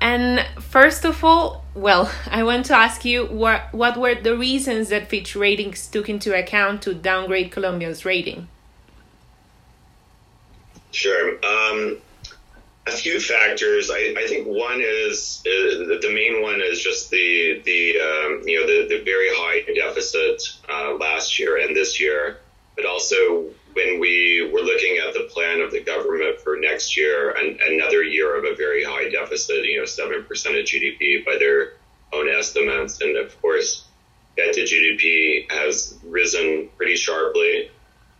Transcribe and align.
And 0.00 0.46
first 0.58 1.04
of 1.04 1.22
all, 1.22 1.64
well, 1.74 2.10
I 2.30 2.42
want 2.42 2.66
to 2.66 2.74
ask 2.76 3.04
you 3.04 3.26
what 3.26 3.72
what 3.72 3.98
were 3.98 4.14
the 4.14 4.36
reasons 4.36 4.88
that 4.88 5.08
Fitch 5.08 5.36
Ratings 5.36 5.86
took 5.88 6.08
into 6.08 6.34
account 6.36 6.80
to 6.82 6.94
downgrade 6.94 7.52
Colombia's 7.52 8.06
rating? 8.06 8.48
Sure. 10.92 11.34
Um, 11.44 11.98
a 12.86 12.92
few 12.92 13.20
factors. 13.20 13.90
I, 13.90 14.14
I 14.16 14.26
think 14.26 14.46
one 14.46 14.80
is 14.80 15.42
uh, 15.46 16.00
the 16.00 16.10
main 16.14 16.42
one 16.42 16.62
is 16.62 16.80
just 16.80 17.10
the 17.10 17.60
the 17.66 18.00
um, 18.00 18.42
you 18.48 18.58
know 18.58 18.66
the, 18.66 18.88
the 18.88 19.04
very 19.04 19.28
high 19.32 19.62
deficit 19.74 20.42
uh, 20.68 20.94
last 20.94 21.38
year 21.38 21.58
and 21.58 21.76
this 21.76 22.00
year, 22.00 22.38
but 22.74 22.86
also 22.86 23.44
when 23.80 24.00
we 24.00 24.50
were 24.52 24.60
looking 24.60 24.98
at 25.06 25.14
the 25.14 25.28
plan 25.32 25.60
of 25.60 25.70
the 25.70 25.82
government 25.82 26.40
for 26.40 26.56
next 26.56 26.96
year 26.96 27.30
and 27.30 27.60
another 27.60 28.02
year 28.02 28.36
of 28.36 28.44
a 28.44 28.54
very 28.54 28.84
high 28.84 29.08
deficit, 29.08 29.64
you 29.64 29.78
know, 29.78 29.84
seven 29.84 30.24
percent 30.24 30.56
of 30.56 30.64
GDP 30.64 31.24
by 31.24 31.36
their 31.38 31.74
own 32.12 32.28
estimates, 32.28 33.00
and 33.00 33.16
of 33.16 33.40
course, 33.40 33.84
debt 34.36 34.54
to 34.54 34.62
GDP 34.62 35.50
has 35.50 35.98
risen 36.04 36.68
pretty 36.76 36.96
sharply. 36.96 37.70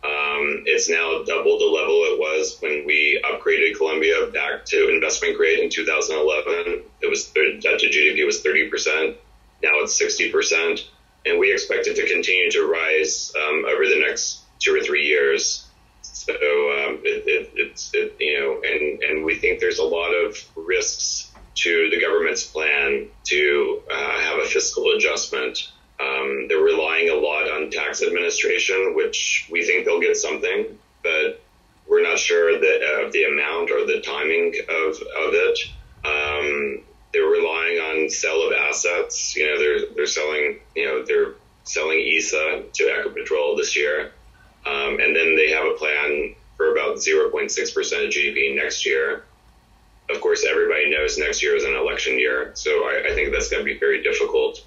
Um, 0.03 0.63
it's 0.65 0.89
now 0.89 1.23
double 1.23 1.59
the 1.59 1.65
level 1.65 2.03
it 2.05 2.17
was 2.17 2.57
when 2.59 2.85
we 2.87 3.21
upgraded 3.23 3.77
Colombia 3.77 4.27
back 4.33 4.65
to 4.65 4.89
investment 4.89 5.37
grade 5.37 5.59
in 5.59 5.69
2011. 5.69 6.83
It 7.01 7.09
was 7.09 7.27
debt 7.27 7.79
to 7.79 7.87
GDP 7.87 8.25
was 8.25 8.41
30 8.41 8.69
percent. 8.69 9.17
Now 9.61 9.69
it's 9.75 9.95
60 9.97 10.31
percent, 10.31 10.87
and 11.25 11.37
we 11.37 11.53
expect 11.53 11.85
it 11.85 11.95
to 11.97 12.07
continue 12.07 12.49
to 12.51 12.65
rise 12.65 13.31
um, 13.35 13.65
over 13.65 13.85
the 13.85 13.99
next 13.99 14.41
two 14.61 14.75
or 14.75 14.81
three 14.81 15.05
years. 15.05 15.67
So 16.01 16.33
um, 16.33 17.01
it, 17.03 17.23
it, 17.27 17.51
it's 17.55 17.91
it, 17.93 18.15
you 18.19 18.39
know, 18.39 18.61
and 18.63 19.03
and 19.03 19.25
we 19.25 19.35
think 19.35 19.59
there's 19.59 19.79
a 19.79 19.83
lot 19.83 20.11
of 20.11 20.37
risks 20.55 21.31
to 21.55 21.89
the 21.89 21.99
government's 21.99 22.45
plan 22.45 23.07
to 23.25 23.81
uh, 23.91 24.19
have 24.21 24.39
a 24.39 24.45
fiscal 24.45 24.91
adjustment. 24.95 25.71
Um, 25.99 26.47
they're 26.47 26.59
relying 26.59 27.09
a 27.09 27.15
lot 27.15 27.49
on 27.49 27.69
tax 27.69 28.01
which 28.69 29.47
we 29.51 29.65
think 29.65 29.85
they'll 29.85 30.01
get 30.01 30.17
something, 30.17 30.77
but 31.03 31.41
we're 31.87 32.03
not 32.03 32.17
sure 32.17 32.59
that 32.59 33.03
of 33.03 33.11
the 33.11 33.25
amount 33.25 33.71
or 33.71 33.85
the 33.85 34.01
timing 34.01 34.53
of 34.69 34.95
of 34.95 35.33
it. 35.33 35.59
Um, 36.03 36.83
they're 37.13 37.23
relying 37.23 37.77
on 37.79 38.09
sale 38.09 38.47
of 38.47 38.53
assets. 38.53 39.35
You 39.35 39.47
know, 39.47 39.59
they're 39.59 39.93
they're 39.95 40.05
selling. 40.05 40.59
You 40.75 40.85
know, 40.85 41.05
they're 41.05 41.33
selling 41.63 41.99
ISA 41.99 42.63
to 42.73 42.83
Ecopetrol 42.83 43.57
this 43.57 43.75
year. 43.75 44.11
Um, 44.65 44.99
and 44.99 45.15
then 45.15 45.35
they 45.35 45.51
have 45.51 45.65
a 45.65 45.75
plan 45.77 46.35
for 46.57 46.71
about 46.71 46.97
0.6% 46.97 47.77
of 48.05 48.11
GDP 48.11 48.55
next 48.55 48.85
year. 48.85 49.23
Of 50.09 50.21
course, 50.21 50.45
everybody 50.47 50.89
knows 50.89 51.17
next 51.17 51.41
year 51.41 51.55
is 51.55 51.63
an 51.63 51.75
election 51.75 52.19
year, 52.19 52.51
so 52.53 52.83
I, 52.83 53.07
I 53.09 53.15
think 53.15 53.31
that's 53.31 53.49
going 53.49 53.65
to 53.65 53.65
be 53.65 53.79
very 53.79 54.03
difficult. 54.03 54.65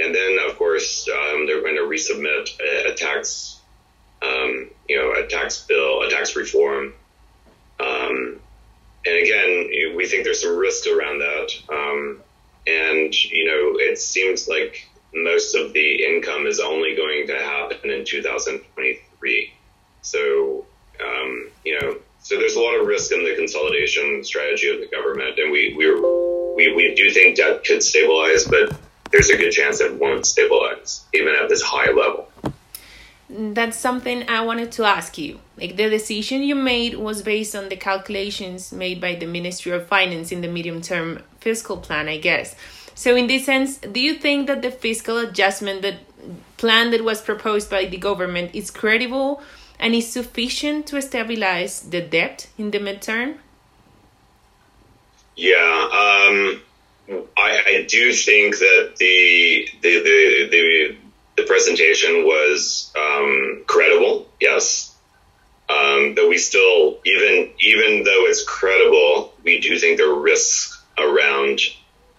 And 0.00 0.14
then, 0.14 0.38
of 0.48 0.56
course, 0.56 1.08
um, 1.08 1.46
they're 1.46 1.62
going 1.62 1.76
to 1.76 1.82
resubmit 1.82 2.60
a, 2.60 2.92
a 2.92 2.94
tax, 2.94 3.60
um, 4.22 4.70
you 4.88 4.96
know, 4.96 5.12
a 5.12 5.26
tax 5.26 5.64
bill, 5.66 6.02
a 6.02 6.10
tax 6.10 6.36
reform. 6.36 6.94
Um, 7.80 8.40
and 9.06 9.16
again, 9.16 9.96
we 9.96 10.06
think 10.06 10.24
there's 10.24 10.42
some 10.42 10.56
risks 10.56 10.86
around 10.86 11.18
that. 11.18 11.50
Um, 11.68 12.20
and, 12.66 13.24
you 13.24 13.46
know, 13.46 13.78
it 13.78 13.98
seems 13.98 14.48
like 14.48 14.88
most 15.14 15.54
of 15.54 15.72
the 15.72 16.04
income 16.04 16.46
is 16.46 16.60
only 16.60 16.94
going 16.94 17.26
to 17.28 17.38
happen 17.38 17.90
in 17.90 18.04
2023. 18.04 19.52
So, 20.02 20.66
um, 21.02 21.50
you 21.64 21.80
know, 21.80 21.96
so 22.20 22.36
there's 22.36 22.56
a 22.56 22.60
lot 22.60 22.78
of 22.78 22.86
risk 22.86 23.12
in 23.12 23.24
the 23.24 23.34
consolidation 23.34 24.22
strategy 24.22 24.68
of 24.68 24.80
the 24.80 24.86
government, 24.86 25.38
and 25.38 25.50
we 25.50 25.74
we 25.76 25.94
we 26.56 26.74
we 26.74 26.94
do 26.94 27.10
think 27.10 27.36
debt 27.36 27.64
could 27.64 27.82
stabilize, 27.82 28.44
but 28.44 28.76
there's 29.10 29.30
a 29.30 29.36
good 29.36 29.52
chance 29.52 29.80
it 29.80 29.98
won't 29.98 30.26
stabilize 30.26 31.04
even 31.14 31.34
at 31.34 31.48
this 31.48 31.62
high 31.62 31.90
level. 31.90 32.28
That's 33.30 33.76
something 33.76 34.28
I 34.28 34.40
wanted 34.40 34.72
to 34.72 34.84
ask 34.84 35.18
you. 35.18 35.40
Like 35.58 35.76
the 35.76 35.90
decision 35.90 36.42
you 36.42 36.54
made 36.54 36.94
was 36.94 37.22
based 37.22 37.54
on 37.54 37.68
the 37.68 37.76
calculations 37.76 38.72
made 38.72 39.00
by 39.00 39.16
the 39.16 39.26
Ministry 39.26 39.72
of 39.72 39.86
Finance 39.86 40.32
in 40.32 40.40
the 40.40 40.48
medium 40.48 40.80
term 40.80 41.22
fiscal 41.40 41.76
plan, 41.76 42.08
I 42.08 42.18
guess. 42.18 42.56
So, 42.94 43.14
in 43.14 43.26
this 43.28 43.44
sense, 43.44 43.76
do 43.78 44.00
you 44.00 44.14
think 44.14 44.48
that 44.48 44.62
the 44.62 44.70
fiscal 44.70 45.18
adjustment 45.18 45.82
that 45.82 45.96
plan 46.56 46.90
that 46.90 47.04
was 47.04 47.20
proposed 47.20 47.70
by 47.70 47.84
the 47.84 47.96
government 47.96 48.54
is 48.54 48.70
credible 48.70 49.42
and 49.78 49.94
is 49.94 50.10
sufficient 50.10 50.86
to 50.88 51.00
stabilize 51.00 51.82
the 51.82 52.00
debt 52.00 52.48
in 52.58 52.70
the 52.70 52.78
midterm? 52.78 53.36
Yeah, 55.36 55.88
um, 55.92 56.62
I, 57.10 57.62
I, 57.66 57.86
do 57.88 58.12
think 58.12 58.58
that 58.58 58.94
the 58.98 59.68
the 59.80 60.02
the, 60.02 60.48
the, 60.50 60.96
the 61.36 61.42
presentation 61.44 62.24
was 62.24 62.92
um, 62.98 63.64
credible. 63.66 64.28
Yes, 64.40 64.94
um, 65.68 66.14
but 66.14 66.28
we 66.28 66.36
still 66.36 66.98
even 67.06 67.50
even 67.60 68.04
though 68.04 68.26
it's 68.26 68.44
credible, 68.44 69.32
we 69.42 69.60
do 69.60 69.78
think 69.78 69.96
there 69.96 70.10
are 70.10 70.20
risks 70.20 70.82
around 70.98 71.60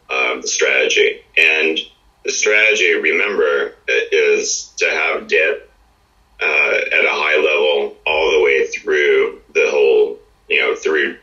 uh, 0.10 0.42
the 0.42 0.48
strategy 0.48 1.22
and 1.38 1.78
the 2.26 2.32
strategy, 2.32 2.94
remember, 2.94 3.76
is 3.88 4.74
to 4.78 4.90
have 4.90 5.28
debt 5.28 5.68
uh, 6.42 6.78
at 6.92 7.06
a 7.06 7.12
high 7.12 7.38
level 7.38 7.96
all 8.06 8.32
the 8.32 8.44
way 8.44 8.68
through 8.68 9.42
the 9.54 9.68
whole, 9.70 10.20
you 10.50 10.60
know, 10.60 10.76
through 10.76 11.18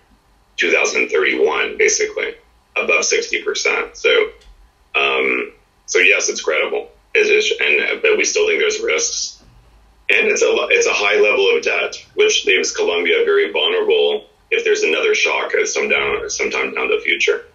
2031, 0.56 1.76
basically 1.76 2.34
above 2.96 3.04
60%. 3.04 3.96
So, 3.96 4.10
um, 4.94 5.52
so 5.86 5.98
yes, 5.98 6.28
it's 6.28 6.40
credible. 6.40 6.90
It 7.14 7.28
is, 7.28 7.52
and 7.60 8.02
but 8.02 8.18
we 8.18 8.24
still 8.24 8.46
think 8.46 8.60
there's 8.60 8.80
risks, 8.80 9.42
and 10.10 10.28
it's 10.28 10.42
a 10.42 10.52
it's 10.70 10.86
a 10.86 10.92
high 10.92 11.18
level 11.18 11.56
of 11.56 11.62
debt, 11.62 11.96
which 12.14 12.44
leaves 12.44 12.76
Colombia 12.76 13.24
very 13.24 13.50
vulnerable 13.52 14.26
if 14.50 14.64
there's 14.64 14.82
another 14.82 15.14
shock 15.14 15.52
some 15.64 15.88
down 15.88 16.28
sometime 16.28 16.74
down 16.74 16.88
the 16.88 17.00
future. 17.02 17.46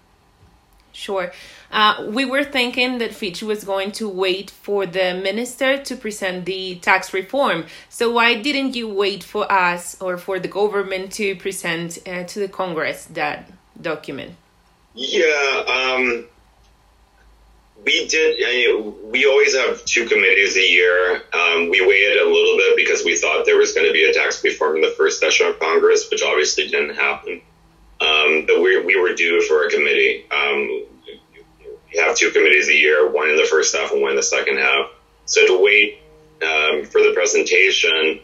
Sure. 0.94 1.32
Uh, 1.72 2.06
we 2.10 2.26
were 2.26 2.44
thinking 2.44 2.98
that 2.98 3.14
Fitch 3.14 3.42
was 3.42 3.64
going 3.64 3.94
to 3.94 4.10
wait 4.10 4.50
for 4.52 4.86
the 4.86 5.14
minister 5.14 5.82
to 5.82 5.96
present 5.96 6.46
the 6.46 6.76
tax 6.76 7.14
reform. 7.14 7.66
So 7.88 8.12
why 8.12 8.42
didn't 8.42 8.76
you 8.76 8.90
wait 8.90 9.24
for 9.24 9.50
us 9.50 9.96
or 10.02 10.18
for 10.18 10.38
the 10.38 10.50
government 10.50 11.14
to 11.14 11.36
present 11.38 11.98
uh, 12.06 12.24
to 12.26 12.40
the 12.40 12.50
Congress 12.50 13.06
that 13.06 13.50
document? 13.80 14.36
Yeah, 14.94 15.64
um, 15.68 16.28
we 17.84 18.08
did. 18.08 18.44
I 18.46 18.50
mean, 18.50 19.12
we 19.12 19.26
always 19.26 19.56
have 19.56 19.84
two 19.86 20.06
committees 20.06 20.56
a 20.56 20.62
year. 20.62 21.24
Um, 21.34 21.70
we 21.70 21.86
waited 21.86 22.18
a 22.18 22.26
little 22.26 22.58
bit 22.58 22.76
because 22.76 23.04
we 23.04 23.18
thought 23.18 23.46
there 23.46 23.58
was 23.58 23.74
going 23.74 23.88
to 23.88 23.94
be 23.94 24.04
a 24.04 24.14
tax 24.14 24.44
reform 24.44 24.76
in 24.76 24.82
the 24.82 24.94
first 24.98 25.20
session 25.20 25.48
of 25.48 25.60
Congress, 25.60 26.10
which 26.10 26.22
obviously 26.24 26.68
didn't 26.68 26.96
happen. 26.96 27.42
Um, 28.02 28.46
but 28.48 28.62
we, 28.62 28.84
we 28.84 29.00
were 29.00 29.14
due 29.14 29.42
for 29.42 29.66
a 29.66 29.70
committee. 29.70 30.26
Um, 30.30 30.86
you 31.92 32.02
have 32.02 32.16
two 32.16 32.32
committees 32.32 32.68
a 32.68 32.74
year, 32.74 33.10
one 33.10 33.30
in 33.30 33.36
the 33.36 33.46
first 33.46 33.76
half 33.76 33.92
and 33.92 34.02
one 34.02 34.12
in 34.12 34.16
the 34.16 34.24
second 34.24 34.58
half. 34.58 34.90
So 35.26 35.46
to 35.46 35.62
wait 35.62 36.00
um, 36.42 36.86
for 36.86 37.02
the 37.02 37.12
presentation, 37.14 38.20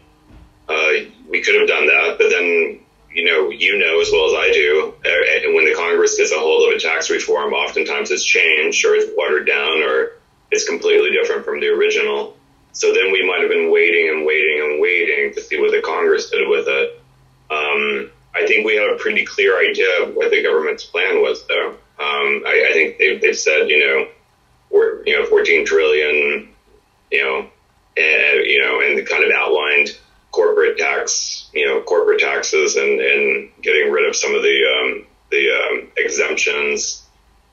uh, 0.68 0.92
we 1.30 1.42
could 1.42 1.56
have 1.56 1.68
done 1.68 1.88
that, 1.88 2.18
but 2.18 2.30
then 2.30 2.82
you 3.12 3.24
know, 3.24 3.50
you 3.50 3.78
know 3.78 4.00
as 4.02 4.10
well 4.12 4.28
as 4.28 4.34
I 4.34 4.52
do, 4.52 4.94
uh, 5.06 5.54
when 5.54 5.66
the 5.66 5.74
Congress 5.76 6.18
gets 6.18 6.32
a 6.32 6.40
hold 6.40 6.70
of 6.70 6.76
a 6.76 6.80
tax 6.80 7.10
reform, 7.10 7.54
oftentimes 7.54 8.12
it's 8.12 8.24
changed 8.24 8.86
or 8.86 8.96
it's 8.96 9.12
watered 9.18 9.48
down 9.48 9.82
or 9.84 10.14
it's 10.52 10.68
completely 10.68 11.12
different 11.12 11.46
from 11.46 11.60
the 11.60 11.68
original. 11.68 12.38
So 12.72 12.94
then 12.94 13.12
we 13.12 13.26
might 13.28 13.42
have 13.42 13.50
been 13.50 13.72
waiting 13.72 14.10
and 14.10 14.26
waiting 14.26 14.62
and 14.62 14.82
waiting 14.82 15.34
to 15.34 15.42
see 15.42 15.60
what 15.60 15.72
the 15.72 15.82
Congress 15.82 16.30
did 16.30 16.48
with 16.48 16.68
it. 16.68 17.02
Um, 17.50 18.12
I 18.36 18.46
think 18.46 18.66
we 18.66 18.76
have 18.76 18.94
a 18.94 18.98
pretty 18.98 19.26
clear 19.26 19.60
idea 19.60 20.04
of 20.04 20.16
what 20.16 20.30
the 20.30 20.44
government's 20.44 20.84
plan 20.84 21.22
was, 21.22 21.46
though. 21.48 21.70
Um, 22.00 22.44
I, 22.46 22.68
I, 22.70 22.74
think 22.74 23.00
they've, 23.00 23.20
they've 23.20 23.38
said, 23.38 23.70
you 23.70 23.80
know, 23.80 24.08
we're, 24.70 25.04
you 25.06 25.20
know, 25.20 25.26
14 25.26 25.66
trillion, 25.66 26.50
you 27.12 27.24
know, 27.24 27.50
and, 27.98 28.46
you 28.46 28.62
know, 28.62 28.82
and 28.82 29.08
kind 29.08 29.24
of 29.24 29.32
outlined 29.32 29.98
corporate 32.08 32.22
taxes 32.22 32.76
and, 32.78 33.02
and 33.02 33.50
getting 33.62 33.92
rid 33.92 34.08
of 34.08 34.16
some 34.16 34.34
of 34.34 34.42
the 34.42 34.64
um, 34.64 35.06
the 35.30 35.50
um, 35.52 35.92
exemptions, 35.98 37.04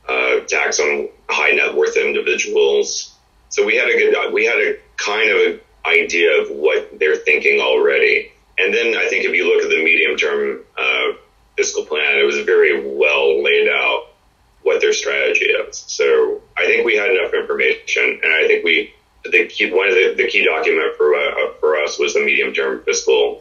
uh, 0.08 0.40
tax 0.46 0.78
on 0.78 1.08
high 1.28 1.50
net 1.50 1.74
worth 1.74 1.96
individuals. 1.96 3.14
So 3.48 3.64
we 3.64 3.76
had 3.76 3.88
a 3.88 3.98
good, 3.98 4.32
we 4.32 4.44
had 4.44 4.58
a 4.58 4.76
kind 4.96 5.30
of 5.30 5.60
idea 5.84 6.40
of 6.42 6.50
what 6.50 6.98
they're 7.00 7.16
thinking 7.16 7.60
already. 7.60 8.30
And 8.56 8.72
then 8.72 8.96
I 8.96 9.08
think 9.08 9.24
if 9.24 9.34
you 9.34 9.52
look 9.52 9.64
at 9.64 9.70
the 9.70 9.84
medium 9.84 10.16
term 10.16 10.60
uh, 10.78 11.18
fiscal 11.56 11.84
plan, 11.84 12.18
it 12.18 12.24
was 12.24 12.38
very 12.40 12.96
well 12.96 13.42
laid 13.42 13.68
out 13.68 14.06
what 14.62 14.80
their 14.80 14.92
strategy 14.92 15.46
is. 15.46 15.84
So 15.88 16.40
I 16.56 16.64
think 16.66 16.86
we 16.86 16.96
had 16.96 17.10
enough 17.10 17.34
information, 17.34 18.20
and 18.22 18.32
I 18.32 18.46
think 18.46 18.64
we 18.64 18.94
the 19.24 19.46
key 19.46 19.72
one 19.72 19.88
of 19.88 19.94
the, 19.94 20.14
the 20.16 20.28
key 20.28 20.44
document 20.44 20.96
for 20.96 21.16
uh, 21.16 21.54
for 21.58 21.76
us 21.76 21.98
was 21.98 22.14
the 22.14 22.24
medium 22.24 22.54
term 22.54 22.84
fiscal. 22.84 23.40